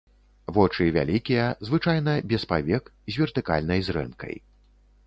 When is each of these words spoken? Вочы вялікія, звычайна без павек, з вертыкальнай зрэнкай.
Вочы 0.55 0.87
вялікія, 0.95 1.43
звычайна 1.69 2.17
без 2.33 2.47
павек, 2.53 2.83
з 3.13 3.25
вертыкальнай 3.25 3.79
зрэнкай. 3.93 4.35